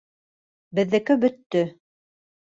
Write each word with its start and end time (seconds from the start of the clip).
Беҙҙеке 0.79 1.17
бөттө. 1.25 1.61